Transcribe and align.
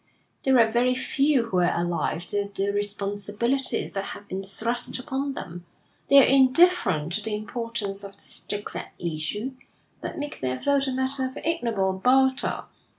There 0.41 0.57
are 0.57 0.67
very 0.67 0.95
few 0.95 1.43
who 1.49 1.59
are 1.59 1.79
alive 1.79 2.25
to 2.29 2.49
the 2.51 2.71
responsibilities 2.71 3.91
that 3.91 4.03
have 4.03 4.27
been 4.27 4.41
thrust 4.41 4.97
upon 4.97 5.33
them. 5.35 5.63
They 6.07 6.17
are 6.17 6.25
indifferent 6.27 7.13
to 7.13 7.21
the 7.21 7.35
importance 7.35 8.03
of 8.03 8.17
the 8.17 8.23
stakes 8.23 8.75
at 8.75 8.93
issue, 8.97 9.51
but 10.01 10.17
make 10.17 10.39
their 10.41 10.57
vote 10.57 10.87
a 10.87 10.91
matter 10.91 11.25
of 11.27 11.37
ignoble 11.43 11.93
barter. 11.93 12.63